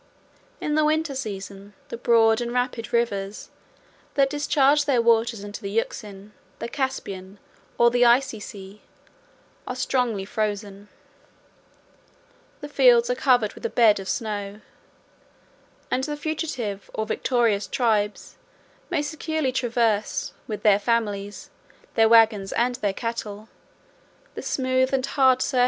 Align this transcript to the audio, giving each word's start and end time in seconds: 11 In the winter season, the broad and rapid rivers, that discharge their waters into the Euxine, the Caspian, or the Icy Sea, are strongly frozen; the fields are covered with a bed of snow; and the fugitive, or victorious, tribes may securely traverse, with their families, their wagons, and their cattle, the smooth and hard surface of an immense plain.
11 0.61 0.65
In 0.71 0.75
the 0.75 0.83
winter 0.83 1.13
season, 1.13 1.73
the 1.89 1.95
broad 1.95 2.41
and 2.41 2.51
rapid 2.51 2.91
rivers, 2.91 3.51
that 4.15 4.31
discharge 4.31 4.85
their 4.85 4.99
waters 4.99 5.43
into 5.43 5.61
the 5.61 5.69
Euxine, 5.69 6.31
the 6.57 6.67
Caspian, 6.67 7.37
or 7.77 7.91
the 7.91 8.03
Icy 8.03 8.39
Sea, 8.39 8.81
are 9.67 9.75
strongly 9.75 10.25
frozen; 10.25 10.89
the 12.61 12.67
fields 12.67 13.11
are 13.11 13.15
covered 13.15 13.53
with 13.53 13.63
a 13.63 13.69
bed 13.69 13.99
of 13.99 14.09
snow; 14.09 14.61
and 15.91 16.03
the 16.05 16.17
fugitive, 16.17 16.89
or 16.95 17.05
victorious, 17.05 17.67
tribes 17.67 18.37
may 18.89 19.03
securely 19.03 19.51
traverse, 19.51 20.33
with 20.47 20.63
their 20.63 20.79
families, 20.79 21.51
their 21.93 22.09
wagons, 22.09 22.51
and 22.53 22.73
their 22.77 22.91
cattle, 22.91 23.49
the 24.33 24.41
smooth 24.41 24.93
and 24.95 25.05
hard 25.05 25.13
surface 25.13 25.13
of 25.13 25.19
an 25.21 25.29
immense 25.29 25.51
plain. 25.51 25.59